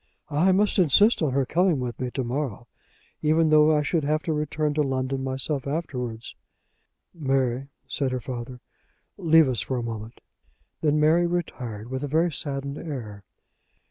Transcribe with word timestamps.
"I 0.31 0.51
must 0.51 0.79
insist 0.79 1.21
on 1.21 1.33
her 1.33 1.45
coming 1.45 1.79
with 1.79 1.99
me 1.99 2.09
to 2.15 2.23
morrow, 2.23 2.67
even 3.21 3.49
though 3.51 3.77
I 3.77 3.83
should 3.83 4.03
have 4.03 4.23
to 4.23 4.33
return 4.33 4.73
to 4.73 4.81
London 4.81 5.23
myself 5.23 5.67
afterwards." 5.67 6.33
"Mary," 7.13 7.67
said 7.87 8.11
her 8.11 8.19
father, 8.19 8.61
"leave 9.19 9.47
us 9.47 9.61
for 9.61 9.77
a 9.77 9.83
moment." 9.83 10.19
Then 10.81 10.99
Mary 10.99 11.27
retired, 11.27 11.91
with 11.91 12.03
a 12.03 12.07
very 12.07 12.31
saddened 12.31 12.79
air. 12.79 13.25